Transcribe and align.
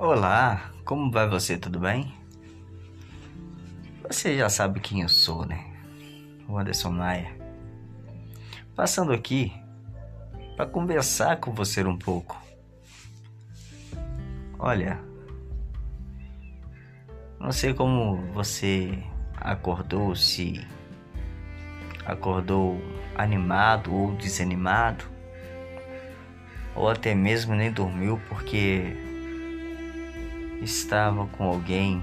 Olá, 0.00 0.70
como 0.84 1.10
vai 1.10 1.28
você? 1.28 1.58
Tudo 1.58 1.80
bem? 1.80 2.14
Você 4.06 4.38
já 4.38 4.48
sabe 4.48 4.78
quem 4.78 5.02
eu 5.02 5.08
sou, 5.08 5.44
né? 5.44 5.72
O 6.48 6.56
Anderson 6.56 6.92
Maia. 6.92 7.36
Passando 8.76 9.12
aqui 9.12 9.52
para 10.56 10.66
conversar 10.66 11.38
com 11.38 11.52
você 11.52 11.82
um 11.82 11.98
pouco. 11.98 12.40
Olha, 14.56 15.00
não 17.40 17.50
sei 17.50 17.74
como 17.74 18.18
você 18.32 19.02
acordou, 19.36 20.14
se 20.14 20.64
acordou 22.06 22.80
animado 23.16 23.92
ou 23.92 24.14
desanimado, 24.14 25.06
ou 26.76 26.88
até 26.88 27.16
mesmo 27.16 27.56
nem 27.56 27.72
dormiu 27.72 28.22
porque 28.28 29.07
estava 30.60 31.26
com 31.26 31.44
alguém 31.44 32.02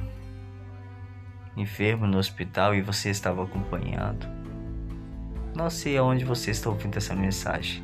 enfermo 1.56 2.06
no 2.06 2.18
hospital 2.18 2.76
e 2.76 2.82
você 2.82 3.10
estava 3.10 3.44
acompanhando. 3.44 4.28
Não 5.56 5.70
sei 5.70 5.98
aonde 5.98 6.26
você 6.26 6.52
está 6.52 6.70
ouvindo 6.70 6.98
essa 6.98 7.16
mensagem, 7.16 7.84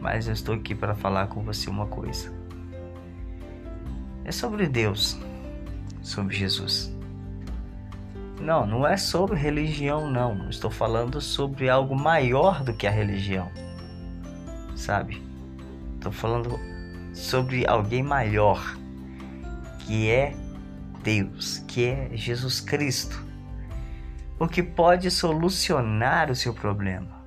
mas 0.00 0.26
eu 0.26 0.34
estou 0.34 0.54
aqui 0.54 0.74
para 0.74 0.94
falar 0.94 1.28
com 1.28 1.42
você 1.42 1.70
uma 1.70 1.86
coisa. 1.86 2.32
É 4.24 4.32
sobre 4.32 4.66
Deus, 4.66 5.18
sobre 6.02 6.34
Jesus. 6.34 6.92
Não, 8.40 8.66
não 8.66 8.86
é 8.86 8.96
sobre 8.96 9.36
religião, 9.36 10.10
não. 10.10 10.50
Estou 10.50 10.70
falando 10.70 11.20
sobre 11.20 11.70
algo 11.70 11.94
maior 11.94 12.62
do 12.62 12.74
que 12.74 12.86
a 12.86 12.90
religião, 12.90 13.50
sabe? 14.76 15.22
Estou 15.94 16.12
falando 16.12 16.58
sobre 17.14 17.66
alguém 17.66 18.02
maior 18.02 18.76
que 19.84 20.10
é 20.10 20.34
Deus, 21.02 21.58
que 21.68 21.86
é 21.86 22.10
Jesus 22.12 22.60
Cristo, 22.60 23.22
o 24.38 24.48
que 24.48 24.62
pode 24.62 25.10
solucionar 25.10 26.30
o 26.30 26.34
seu 26.34 26.52
problema. 26.52 27.22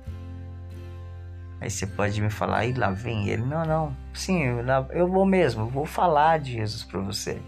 Aí 1.60 1.70
você 1.70 1.86
pode 1.86 2.20
me 2.20 2.30
falar, 2.30 2.66
e 2.66 2.72
lá 2.72 2.90
vem 2.90 3.28
ele. 3.28 3.42
Não, 3.42 3.64
não, 3.64 3.96
sim, 4.14 4.42
eu 4.90 5.08
vou 5.08 5.26
mesmo, 5.26 5.66
vou 5.66 5.86
falar 5.86 6.38
de 6.38 6.52
Jesus 6.52 6.84
para 6.84 7.00
você. 7.00 7.40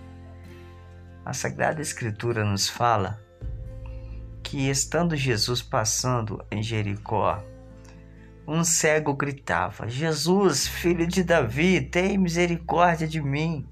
A 1.25 1.33
Sagrada 1.33 1.81
Escritura 1.81 2.45
nos 2.45 2.69
fala 2.69 3.21
que, 4.43 4.69
estando 4.69 5.15
Jesus 5.15 5.63
passando 5.63 6.45
em 6.51 6.63
Jericó, 6.63 7.43
um 8.47 8.65
cego 8.65 9.15
gritava: 9.15 9.89
Jesus, 9.89 10.67
filho 10.67 11.07
de 11.07 11.23
Davi, 11.23 11.81
tem 11.81 12.19
misericórdia 12.19 13.07
de 13.07 13.21
mim. 13.21 13.69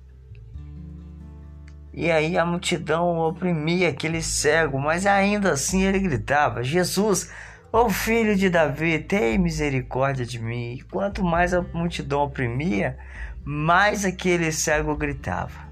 E 1.92 2.10
aí 2.10 2.36
a 2.36 2.44
multidão 2.44 3.18
oprimia 3.18 3.88
aquele 3.88 4.22
cego, 4.22 4.78
mas 4.78 5.06
ainda 5.06 5.52
assim 5.52 5.82
ele 5.82 5.98
gritava: 5.98 6.62
Jesus, 6.62 7.32
ó 7.72 7.88
filho 7.88 8.36
de 8.36 8.50
Davi, 8.50 8.98
tem 8.98 9.38
misericórdia 9.38 10.24
de 10.24 10.38
mim. 10.38 10.74
E 10.74 10.82
quanto 10.82 11.24
mais 11.24 11.54
a 11.54 11.62
multidão 11.62 12.20
oprimia, 12.20 12.98
mais 13.44 14.04
aquele 14.04 14.52
cego 14.52 14.96
gritava. 14.96 15.68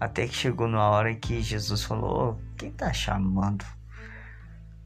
Até 0.00 0.26
que 0.26 0.34
chegou 0.34 0.68
na 0.68 0.88
hora 0.88 1.14
que 1.14 1.42
Jesus 1.42 1.82
falou: 1.84 2.40
Quem 2.56 2.70
está 2.70 2.92
chamando? 2.92 3.64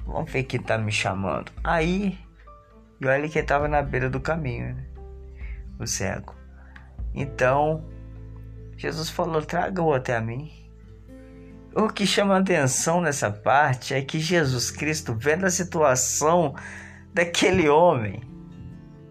Vamos 0.04 0.30
ver 0.30 0.42
quem 0.44 0.60
está 0.60 0.76
me 0.76 0.92
chamando. 0.92 1.52
Aí, 1.62 2.18
e 3.00 3.06
olha 3.06 3.28
que 3.28 3.38
estava 3.38 3.68
na 3.68 3.80
beira 3.80 4.10
do 4.10 4.20
caminho, 4.20 4.74
né? 4.74 4.84
o 5.78 5.86
cego. 5.86 6.34
Então, 7.14 7.84
Jesus 8.80 9.10
falou: 9.10 9.42
traga-o 9.42 9.92
até 9.92 10.16
a 10.16 10.22
mim. 10.22 10.50
O 11.76 11.90
que 11.90 12.06
chama 12.06 12.38
atenção 12.38 13.02
nessa 13.02 13.30
parte 13.30 13.92
é 13.92 14.00
que 14.00 14.18
Jesus 14.18 14.70
Cristo, 14.70 15.14
vendo 15.14 15.44
a 15.44 15.50
situação 15.50 16.54
daquele 17.12 17.68
homem, 17.68 18.22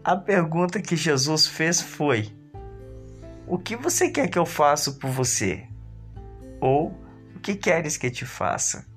a 0.04 0.16
pergunta 0.16 0.82
que 0.82 0.96
Jesus 0.96 1.46
fez 1.46 1.80
foi: 1.80 2.36
O 3.46 3.60
que 3.60 3.76
você 3.76 4.10
quer 4.10 4.28
que 4.28 4.40
eu 4.40 4.46
faça 4.46 4.94
por 4.94 5.12
você? 5.12 5.68
Ou 6.60 6.88
o 7.36 7.40
que 7.40 7.54
queres 7.54 7.96
que 7.96 8.10
te 8.10 8.26
faça? 8.26 8.88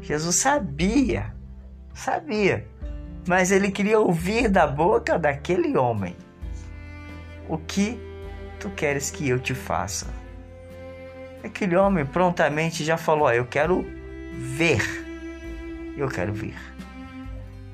Jesus 0.00 0.34
sabia, 0.34 1.32
sabia, 1.94 2.66
mas 3.28 3.52
ele 3.52 3.70
queria 3.70 4.00
ouvir 4.00 4.48
da 4.48 4.66
boca 4.66 5.16
daquele 5.16 5.78
homem 5.78 6.16
o 7.48 7.56
que 7.56 8.12
tu 8.60 8.70
queres 8.70 9.10
que 9.10 9.28
eu 9.28 9.38
te 9.38 9.54
faça? 9.54 10.06
Aquele 11.42 11.76
homem 11.76 12.06
prontamente 12.06 12.82
já 12.84 12.96
falou: 12.96 13.30
Eu 13.30 13.46
quero 13.46 13.84
ver. 14.32 14.82
Eu 15.96 16.08
quero 16.08 16.32
ver. 16.32 16.56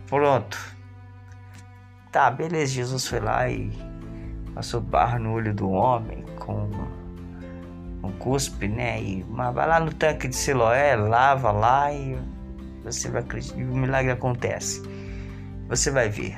Pronto. 0.07 0.59
Tá, 2.11 2.31
beleza. 2.31 2.73
Jesus 2.73 3.07
foi 3.07 3.21
lá 3.21 3.49
e 3.49 3.71
passou 4.55 4.81
barro 4.81 5.21
no 5.21 5.33
olho 5.33 5.55
do 5.55 5.71
homem 5.71 6.25
com 6.39 6.69
um 8.03 8.13
cuspe, 8.19 8.67
né? 8.67 9.01
E 9.01 9.23
vai 9.23 9.69
lá 9.69 9.79
no 9.79 9.93
tanque 9.95 10.27
de 10.27 10.35
Siloé, 10.35 10.97
lava 10.97 11.53
lá 11.53 11.93
e 11.93 12.19
você 12.83 13.09
vai 13.09 13.23
acreditar. 13.23 13.59
E 13.59 13.65
o 13.65 13.77
milagre 13.77 14.11
acontece. 14.11 14.83
Você 15.69 15.91
vai 15.93 16.09
ver. 16.09 16.37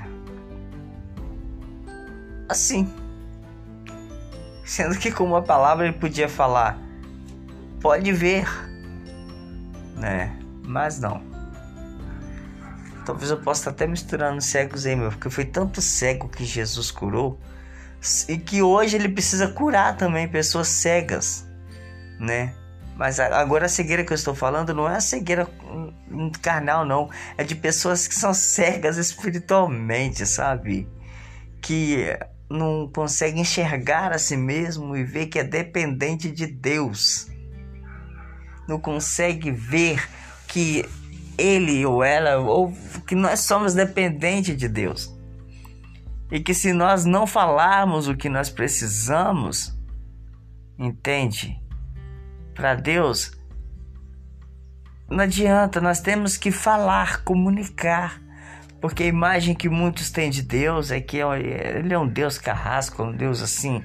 Assim 2.49 3.02
Sendo 4.73 4.99
que 4.99 5.13
com 5.13 5.25
uma 5.25 5.43
palavra 5.43 5.87
ele 5.87 5.99
podia 5.99 6.31
falar, 6.31 6.79
pode 7.79 8.11
ver, 8.11 8.49
né? 9.99 10.35
Mas 10.65 10.99
não. 10.99 11.23
Talvez 13.05 13.31
eu 13.31 13.37
possa 13.37 13.69
até 13.69 13.87
misturando 13.87 14.41
cegos 14.41 14.87
aí, 14.87 14.97
meu, 14.97 15.11
porque 15.11 15.29
foi 15.29 15.45
tanto 15.45 15.83
cego 15.83 16.27
que 16.27 16.47
Jesus 16.47 16.91
curou 16.91 17.39
e 18.27 18.39
que 18.39 18.63
hoje 18.63 18.97
ele 18.97 19.11
precisa 19.11 19.47
curar 19.47 19.95
também 19.95 20.27
pessoas 20.27 20.69
cegas, 20.69 21.47
né? 22.19 22.55
Mas 22.97 23.21
agora 23.21 23.67
a 23.67 23.69
cegueira 23.69 24.03
que 24.03 24.13
eu 24.15 24.17
estou 24.17 24.35
falando 24.35 24.73
não 24.73 24.89
é 24.89 24.97
a 24.97 25.01
cegueira 25.03 25.47
carnal, 26.41 26.87
não. 26.87 27.11
É 27.37 27.45
de 27.45 27.55
pessoas 27.55 28.09
que 28.09 28.15
são 28.15 28.33
cegas 28.33 28.97
espiritualmente, 28.97 30.25
sabe? 30.25 30.89
Que 31.61 32.17
não 32.53 32.89
consegue 32.89 33.41
enxergar 33.41 34.13
a 34.13 34.19
si 34.19 34.37
mesmo 34.37 34.97
e 34.97 35.05
ver 35.05 35.27
que 35.27 35.39
é 35.39 35.45
dependente 35.45 36.31
de 36.31 36.47
Deus. 36.47 37.29
Não 38.69 38.79
consegue 38.79 39.51
ver 39.51 40.09
que 40.47 40.85
ele 41.37 41.85
ou 41.85 42.05
ela, 42.05 42.39
ou 42.39 42.73
que 43.07 43.15
nós 43.15 43.41
somos 43.41 43.75
dependentes 43.75 44.57
de 44.57 44.69
Deus. 44.69 45.13
E 46.31 46.41
que 46.41 46.55
se 46.55 46.73
nós 46.73 47.05
não 47.05 47.27
falarmos 47.27 48.09
o 48.09 48.17
que 48.17 48.29
nós 48.29 48.49
precisamos, 48.49 49.77
entende? 50.79 51.61
Para 52.55 52.75
Deus, 52.75 53.33
não 55.11 55.25
adianta, 55.25 55.81
nós 55.81 56.01
temos 56.01 56.37
que 56.37 56.51
falar, 56.51 57.23
comunicar. 57.23 58.21
Porque 58.83 59.05
a 59.05 59.07
imagem 59.07 59.55
que 59.55 59.69
muitos 59.69 60.11
têm 60.11 60.29
de 60.29 60.43
Deus 60.43 60.91
é 60.91 61.01
que 61.01 61.19
ele 61.19 61.95
é 61.95 61.99
um 61.99 62.09
Deus 62.09 62.37
carrasco, 62.37 63.05
um 63.05 63.13
Deus 63.13 63.41
assim. 63.41 63.83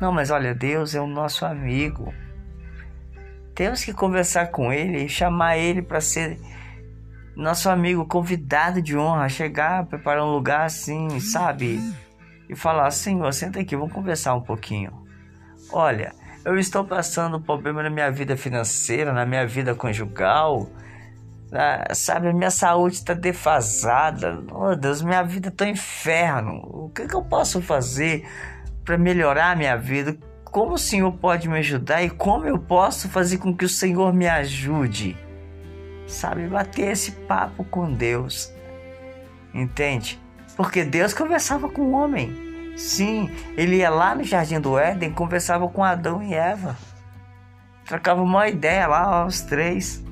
Não, 0.00 0.10
mas 0.10 0.30
olha, 0.30 0.54
Deus 0.54 0.94
é 0.94 1.00
o 1.00 1.06
nosso 1.06 1.44
amigo. 1.44 2.14
Temos 3.54 3.84
que 3.84 3.92
conversar 3.92 4.46
com 4.46 4.72
ele 4.72 5.06
chamar 5.06 5.58
ele 5.58 5.82
para 5.82 6.00
ser 6.00 6.38
nosso 7.36 7.68
amigo, 7.68 8.06
convidado 8.06 8.80
de 8.80 8.96
honra, 8.96 9.28
chegar, 9.28 9.84
preparar 9.84 10.24
um 10.24 10.32
lugar 10.32 10.64
assim, 10.64 11.20
sabe? 11.20 11.78
E 12.48 12.56
falar: 12.56 12.90
Senhor, 12.90 13.30
senta 13.34 13.60
aqui, 13.60 13.76
vamos 13.76 13.92
conversar 13.92 14.34
um 14.34 14.40
pouquinho. 14.40 15.06
Olha, 15.70 16.14
eu 16.42 16.58
estou 16.58 16.86
passando 16.86 17.36
um 17.36 17.42
problema 17.42 17.82
na 17.82 17.90
minha 17.90 18.10
vida 18.10 18.34
financeira, 18.34 19.12
na 19.12 19.26
minha 19.26 19.46
vida 19.46 19.74
conjugal 19.74 20.70
sabe, 21.94 22.32
minha 22.32 22.50
saúde 22.50 22.96
está 22.96 23.14
defasada. 23.14 24.42
Oh 24.52 24.74
Deus, 24.74 25.02
minha 25.02 25.22
vida 25.22 25.48
está 25.48 25.64
um 25.64 25.68
inferno. 25.68 26.60
O 26.64 26.90
que, 26.90 27.06
que 27.06 27.14
eu 27.14 27.22
posso 27.22 27.60
fazer 27.62 28.28
para 28.84 28.98
melhorar 28.98 29.52
a 29.52 29.56
minha 29.56 29.76
vida? 29.76 30.16
Como 30.44 30.74
o 30.74 30.78
Senhor 30.78 31.12
pode 31.12 31.48
me 31.48 31.58
ajudar 31.58 32.02
e 32.02 32.10
como 32.10 32.46
eu 32.46 32.58
posso 32.58 33.08
fazer 33.08 33.38
com 33.38 33.54
que 33.54 33.64
o 33.64 33.68
Senhor 33.68 34.12
me 34.12 34.26
ajude? 34.26 35.16
Sabe, 36.06 36.46
bater 36.46 36.92
esse 36.92 37.12
papo 37.12 37.64
com 37.64 37.92
Deus. 37.92 38.52
Entende? 39.52 40.18
Porque 40.56 40.84
Deus 40.84 41.12
conversava 41.12 41.68
com 41.68 41.82
o 41.82 41.92
homem. 41.92 42.74
Sim, 42.76 43.30
ele 43.56 43.76
ia 43.76 43.90
lá 43.90 44.14
no 44.14 44.22
jardim 44.22 44.60
do 44.60 44.78
Éden, 44.78 45.12
conversava 45.12 45.68
com 45.68 45.84
Adão 45.84 46.22
e 46.22 46.32
Eva. 46.32 46.76
Trocava 47.84 48.22
uma 48.22 48.48
ideia 48.48 48.86
lá, 48.86 49.26
os 49.26 49.40
três. 49.40 50.04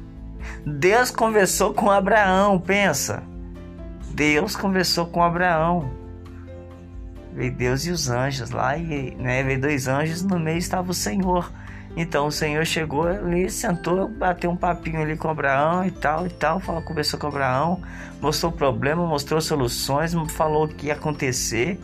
Deus 0.65 1.11
conversou 1.11 1.73
com 1.73 1.91
Abraão, 1.91 2.59
pensa. 2.59 3.23
Deus 4.11 4.57
conversou 4.57 5.07
com 5.07 5.23
Abraão. 5.23 5.91
Veio 7.33 7.53
Deus 7.53 7.85
e 7.85 7.91
os 7.91 8.09
anjos 8.09 8.51
lá, 8.51 8.79
e 8.79 9.15
né, 9.17 9.43
veio 9.43 9.61
dois 9.61 9.87
anjos, 9.87 10.23
no 10.23 10.39
meio 10.39 10.57
estava 10.57 10.91
o 10.91 10.95
Senhor. 10.95 11.53
Então 11.97 12.27
o 12.27 12.33
Senhor 12.33 12.65
chegou 12.67 13.07
ali, 13.07 13.49
sentou, 13.49 14.09
bateu 14.09 14.51
um 14.51 14.57
papinho 14.57 15.01
ali 15.01 15.17
com 15.17 15.29
Abraão 15.29 15.85
e 15.85 15.91
tal 15.91 16.27
e 16.27 16.31
tal, 16.31 16.61
falou, 16.61 16.83
conversou 16.83 17.19
com 17.19 17.27
Abraão, 17.27 17.83
mostrou 18.21 18.53
o 18.53 18.55
problema, 18.55 19.07
mostrou 19.07 19.41
soluções, 19.41 20.15
falou 20.29 20.65
o 20.65 20.69
que 20.69 20.89
ia 20.89 20.93
acontecer. 20.93 21.81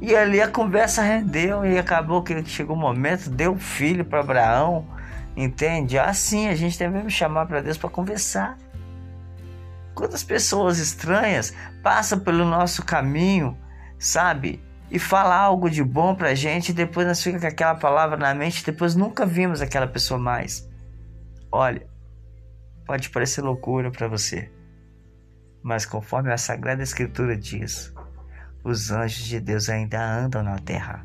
E 0.00 0.16
ali 0.16 0.40
a 0.40 0.48
conversa 0.48 1.00
rendeu 1.00 1.64
e 1.64 1.78
acabou 1.78 2.22
que 2.22 2.44
chegou 2.44 2.74
o 2.74 2.78
momento, 2.78 3.30
deu 3.30 3.56
filho 3.56 4.04
para 4.04 4.18
Abraão, 4.18 4.84
entende? 5.36 5.98
Assim 5.98 6.48
a 6.48 6.54
gente 6.54 6.78
deve 6.78 7.08
chamar 7.10 7.46
para 7.46 7.60
Deus 7.60 7.76
para 7.76 7.90
conversar. 7.90 8.56
Quantas 9.94 10.22
pessoas 10.22 10.78
estranhas 10.78 11.54
passam 11.82 12.18
pelo 12.18 12.44
nosso 12.44 12.84
caminho, 12.84 13.56
sabe? 13.98 14.62
E 14.90 14.98
fala 14.98 15.36
algo 15.36 15.70
de 15.70 15.82
bom 15.82 16.14
pra 16.14 16.34
gente 16.34 16.70
e 16.70 16.74
depois 16.74 17.06
nós 17.06 17.22
fica 17.22 17.40
com 17.40 17.46
aquela 17.46 17.74
palavra 17.74 18.16
na 18.16 18.34
mente 18.34 18.64
depois 18.64 18.94
nunca 18.94 19.24
vimos 19.24 19.60
aquela 19.60 19.86
pessoa 19.86 20.18
mais. 20.18 20.68
Olha, 21.50 21.86
pode 22.86 23.10
parecer 23.10 23.42
loucura 23.42 23.90
para 23.90 24.08
você, 24.08 24.50
mas 25.62 25.86
conforme 25.86 26.32
a 26.32 26.38
Sagrada 26.38 26.82
Escritura 26.82 27.36
diz, 27.36 27.92
os 28.64 28.90
anjos 28.90 29.24
de 29.24 29.40
Deus 29.40 29.68
ainda 29.68 30.02
andam 30.02 30.42
na 30.42 30.58
terra. 30.58 31.04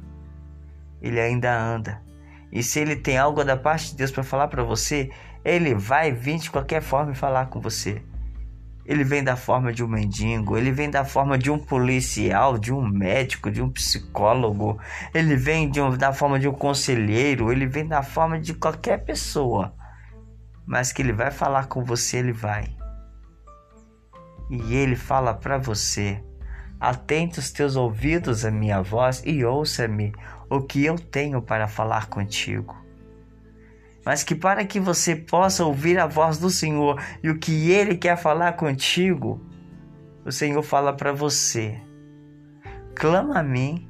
Ele 1.02 1.20
ainda 1.20 1.58
anda. 1.58 2.02
E 2.52 2.64
se 2.64 2.80
ele 2.80 2.96
tem 2.96 3.18
algo 3.18 3.44
da 3.44 3.58
parte 3.58 3.92
de 3.92 3.98
Deus 3.98 4.12
para 4.12 4.24
falar 4.24 4.48
para 4.48 4.64
você, 4.64 5.10
ele 5.44 5.74
vai 5.74 6.12
vir 6.12 6.38
de 6.40 6.50
qualquer 6.50 6.82
forma 6.82 7.12
e 7.12 7.16
falar 7.16 7.48
com 7.48 7.60
você. 7.60 8.02
Ele 8.86 9.04
vem 9.04 9.22
da 9.22 9.36
forma 9.36 9.74
de 9.74 9.84
um 9.84 9.88
mendigo, 9.88 10.58
ele 10.58 10.72
vem 10.72 10.90
da 10.90 11.04
forma 11.04 11.38
de 11.38 11.52
um 11.52 11.60
policial, 11.60 12.58
de 12.58 12.72
um 12.72 12.82
médico, 12.82 13.52
de 13.52 13.62
um 13.62 13.70
psicólogo, 13.70 14.80
ele 15.14 15.36
vem 15.36 15.70
um, 15.82 15.98
da 15.98 16.14
forma 16.14 16.40
de 16.40 16.48
um 16.48 16.54
conselheiro, 16.54 17.52
ele 17.52 17.68
vem 17.68 17.86
da 17.86 18.02
forma 18.02 18.40
de 18.40 18.54
qualquer 18.54 19.04
pessoa. 19.04 19.74
Mas 20.66 20.94
que 20.94 21.02
ele 21.02 21.12
vai 21.12 21.32
falar 21.32 21.68
com 21.68 21.84
você, 21.84 22.18
ele 22.18 22.32
vai. 22.32 22.78
E 24.50 24.74
ele 24.74 24.96
fala 24.96 25.34
para 25.34 25.58
você: 25.58 26.24
Atente 26.80 27.40
os 27.40 27.52
teus 27.52 27.76
ouvidos 27.76 28.46
à 28.46 28.52
minha 28.52 28.82
voz 28.82 29.24
e 29.26 29.44
ouça-me 29.44 30.14
o 30.50 30.62
que 30.62 30.86
eu 30.86 30.98
tenho 30.98 31.42
para 31.42 31.68
falar 31.68 32.08
contigo. 32.08 32.76
Mas 34.06 34.24
que 34.24 34.36
para 34.36 34.64
que 34.64 34.80
você 34.80 35.16
possa 35.16 35.66
ouvir 35.66 36.00
a 36.00 36.08
voz 36.08 36.38
do 36.38 36.50
Senhor 36.50 37.02
e 37.22 37.30
o 37.30 37.38
que 37.38 37.72
Ele 37.72 37.98
quer 37.98 38.16
falar 38.16 38.54
contigo, 38.54 39.42
o 40.24 40.32
Senhor 40.32 40.62
fala 40.62 40.94
para 40.94 41.12
você: 41.12 41.82
clama 42.96 43.40
a 43.40 43.44
mim, 43.44 43.90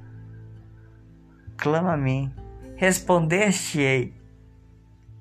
clama 1.58 1.94
a 1.94 1.98
mim, 1.98 2.34
respondeste-ei, 2.76 4.14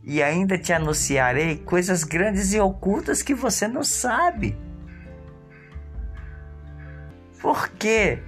e 0.02 0.22
ainda 0.22 0.56
te 0.56 0.72
anunciarei 0.72 1.56
coisas 1.56 2.04
grandes 2.04 2.54
e 2.54 2.60
ocultas 2.60 3.22
que 3.22 3.34
você 3.34 3.66
não 3.66 3.82
sabe. 3.82 4.56
Por 7.46 7.68
que 7.68 8.18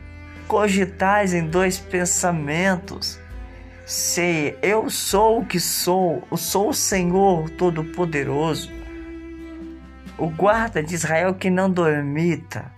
cogitais 0.47 1.35
em 1.35 1.45
dois 1.45 1.77
pensamentos? 1.77 3.19
Se 3.85 4.57
eu 4.63 4.89
sou 4.89 5.41
o 5.41 5.45
que 5.45 5.59
sou, 5.59 6.23
sou 6.37 6.69
o 6.69 6.73
Senhor 6.73 7.51
Todo-Poderoso, 7.51 8.71
o 10.17 10.29
guarda 10.29 10.81
de 10.85 10.95
Israel 10.95 11.35
que 11.35 11.51
não 11.51 11.69
dormita, 11.69 12.71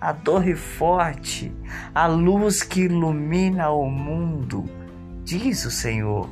a 0.00 0.14
torre 0.14 0.54
forte, 0.54 1.52
a 1.92 2.06
luz 2.06 2.62
que 2.62 2.82
ilumina 2.82 3.68
o 3.70 3.90
mundo, 3.90 4.70
diz 5.24 5.64
o 5.64 5.72
Senhor. 5.72 6.30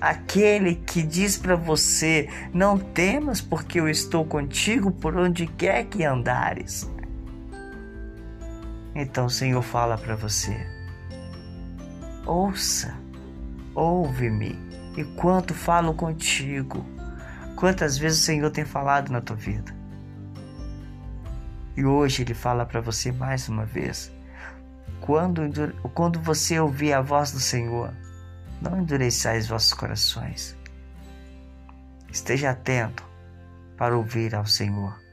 Aquele 0.00 0.76
que 0.76 1.02
diz 1.02 1.36
para 1.36 1.56
você: 1.56 2.26
Não 2.54 2.78
temas, 2.78 3.42
porque 3.42 3.78
eu 3.78 3.86
estou 3.86 4.24
contigo 4.24 4.90
por 4.90 5.14
onde 5.14 5.46
quer 5.46 5.84
que 5.84 6.04
andares. 6.04 6.90
Então 8.94 9.26
o 9.26 9.30
Senhor 9.30 9.62
fala 9.62 9.98
para 9.98 10.14
você: 10.14 10.56
Ouça, 12.24 12.94
ouve-me, 13.74 14.58
e 14.96 15.04
quanto 15.16 15.52
falo 15.52 15.94
contigo, 15.94 16.84
quantas 17.56 17.98
vezes 17.98 18.20
o 18.20 18.24
Senhor 18.24 18.50
tem 18.50 18.64
falado 18.64 19.10
na 19.10 19.20
tua 19.20 19.36
vida. 19.36 19.74
E 21.76 21.84
hoje 21.84 22.22
Ele 22.22 22.34
fala 22.34 22.64
para 22.64 22.80
você 22.80 23.10
mais 23.10 23.48
uma 23.48 23.66
vez: 23.66 24.12
quando, 25.00 25.42
quando 25.92 26.20
você 26.20 26.58
ouvir 26.60 26.92
a 26.92 27.00
voz 27.00 27.32
do 27.32 27.40
Senhor, 27.40 27.92
não 28.60 28.80
endureçais 28.80 29.48
vossos 29.48 29.74
corações. 29.74 30.56
Esteja 32.10 32.50
atento 32.50 33.04
para 33.76 33.96
ouvir 33.96 34.34
ao 34.36 34.46
Senhor. 34.46 35.03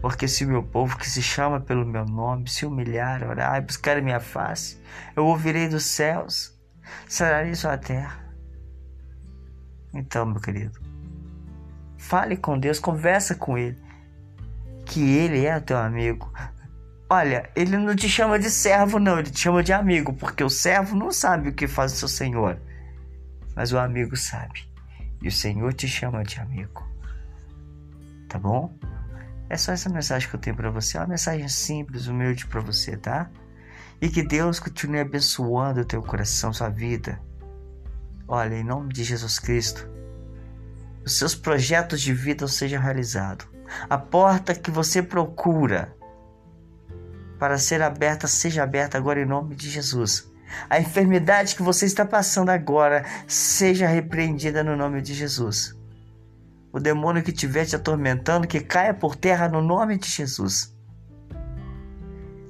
Porque 0.00 0.26
se 0.26 0.44
o 0.44 0.48
meu 0.48 0.62
povo 0.62 0.96
que 0.96 1.08
se 1.08 1.22
chama 1.22 1.60
pelo 1.60 1.84
meu 1.84 2.04
nome 2.04 2.48
se 2.48 2.64
humilhar, 2.64 3.22
orar 3.22 3.58
e 3.58 3.60
buscar 3.60 3.96
a 3.96 4.00
minha 4.00 4.20
face, 4.20 4.80
eu 5.14 5.26
ouvirei 5.26 5.68
dos 5.68 5.84
céus, 5.84 6.58
sararei 7.06 7.54
sua 7.54 7.76
terra. 7.76 8.18
Então, 9.92 10.24
meu 10.24 10.40
querido, 10.40 10.80
fale 11.98 12.36
com 12.36 12.58
Deus, 12.58 12.78
conversa 12.78 13.34
com 13.34 13.58
Ele, 13.58 13.78
que 14.86 15.02
Ele 15.16 15.44
é 15.44 15.58
teu 15.60 15.76
amigo. 15.76 16.32
Olha, 17.08 17.50
Ele 17.56 17.76
não 17.76 17.94
te 17.94 18.08
chama 18.08 18.38
de 18.38 18.48
servo, 18.48 18.98
não, 18.98 19.18
Ele 19.18 19.30
te 19.30 19.40
chama 19.40 19.62
de 19.62 19.72
amigo, 19.72 20.12
porque 20.14 20.44
o 20.44 20.48
servo 20.50 20.96
não 20.96 21.10
sabe 21.12 21.48
o 21.48 21.52
que 21.52 21.66
faz 21.66 21.92
o 21.92 21.96
seu 21.96 22.08
Senhor, 22.08 22.58
mas 23.54 23.72
o 23.72 23.78
amigo 23.78 24.16
sabe, 24.16 24.66
e 25.20 25.28
o 25.28 25.32
Senhor 25.32 25.74
te 25.74 25.88
chama 25.88 26.22
de 26.22 26.40
amigo. 26.40 26.88
Tá 28.28 28.38
bom? 28.38 28.72
É 29.50 29.56
só 29.56 29.72
essa 29.72 29.90
mensagem 29.90 30.28
que 30.28 30.36
eu 30.36 30.40
tenho 30.40 30.54
para 30.54 30.70
você. 30.70 30.96
É 30.96 31.00
uma 31.00 31.08
mensagem 31.08 31.48
simples, 31.48 32.06
humilde 32.06 32.46
para 32.46 32.60
você, 32.60 32.96
tá? 32.96 33.28
E 34.00 34.08
que 34.08 34.22
Deus 34.22 34.60
continue 34.60 35.00
abençoando 35.00 35.80
o 35.80 35.84
teu 35.84 36.00
coração, 36.00 36.52
sua 36.52 36.68
vida. 36.68 37.20
Olha, 38.28 38.54
em 38.54 38.62
nome 38.62 38.94
de 38.94 39.02
Jesus 39.02 39.40
Cristo, 39.40 39.90
os 41.04 41.18
seus 41.18 41.34
projetos 41.34 42.00
de 42.00 42.14
vida 42.14 42.46
sejam 42.46 42.80
realizados. 42.80 43.48
A 43.88 43.98
porta 43.98 44.54
que 44.54 44.70
você 44.70 45.02
procura 45.02 45.96
para 47.36 47.58
ser 47.58 47.82
aberta, 47.82 48.28
seja 48.28 48.62
aberta 48.62 48.96
agora 48.96 49.20
em 49.20 49.26
nome 49.26 49.56
de 49.56 49.68
Jesus. 49.68 50.30
A 50.68 50.78
enfermidade 50.78 51.56
que 51.56 51.62
você 51.62 51.86
está 51.86 52.04
passando 52.04 52.50
agora, 52.50 53.04
seja 53.26 53.88
repreendida 53.88 54.62
no 54.62 54.76
nome 54.76 55.02
de 55.02 55.12
Jesus 55.12 55.79
o 56.72 56.78
demônio 56.78 57.22
que 57.22 57.30
estiver 57.30 57.64
te 57.66 57.74
atormentando, 57.74 58.46
que 58.46 58.60
caia 58.60 58.94
por 58.94 59.16
terra 59.16 59.48
no 59.48 59.60
nome 59.60 59.98
de 59.98 60.08
Jesus. 60.08 60.74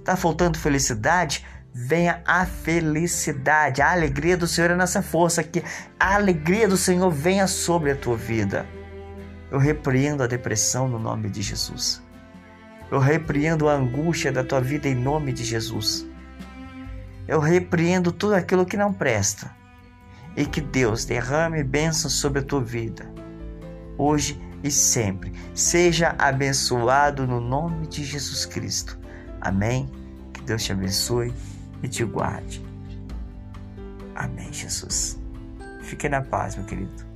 Tá 0.04 0.16
faltando 0.16 0.58
felicidade? 0.58 1.44
Venha 1.72 2.20
a 2.26 2.44
felicidade, 2.44 3.80
a 3.80 3.92
alegria 3.92 4.36
do 4.36 4.46
Senhor 4.46 4.70
é 4.72 4.74
nossa 4.74 5.02
força, 5.02 5.42
que 5.42 5.62
a 5.98 6.16
alegria 6.16 6.66
do 6.66 6.76
Senhor 6.76 7.10
venha 7.10 7.46
sobre 7.46 7.92
a 7.92 7.96
tua 7.96 8.16
vida. 8.16 8.66
Eu 9.50 9.58
repreendo 9.58 10.22
a 10.22 10.26
depressão 10.26 10.88
no 10.88 10.98
nome 10.98 11.30
de 11.30 11.42
Jesus. 11.42 12.02
Eu 12.90 12.98
repreendo 12.98 13.68
a 13.68 13.74
angústia 13.74 14.32
da 14.32 14.42
tua 14.42 14.60
vida 14.60 14.88
em 14.88 14.94
nome 14.94 15.32
de 15.32 15.44
Jesus. 15.44 16.06
Eu 17.26 17.38
repreendo 17.38 18.10
tudo 18.10 18.34
aquilo 18.34 18.66
que 18.66 18.76
não 18.76 18.92
presta. 18.92 19.54
E 20.36 20.44
que 20.44 20.60
Deus 20.60 21.04
derrame 21.04 21.62
bênçãos 21.62 22.14
sobre 22.14 22.40
a 22.40 22.42
tua 22.42 22.62
vida 22.62 23.08
hoje 24.00 24.40
e 24.62 24.70
sempre. 24.70 25.32
Seja 25.54 26.14
abençoado 26.18 27.26
no 27.26 27.40
nome 27.40 27.86
de 27.86 28.04
Jesus 28.04 28.46
Cristo. 28.46 28.98
Amém. 29.40 29.88
Que 30.32 30.42
Deus 30.42 30.62
te 30.62 30.72
abençoe 30.72 31.32
e 31.82 31.88
te 31.88 32.04
guarde. 32.04 32.64
Amém, 34.14 34.52
Jesus. 34.52 35.18
Fique 35.82 36.08
na 36.08 36.22
paz, 36.22 36.56
meu 36.56 36.64
querido. 36.64 37.09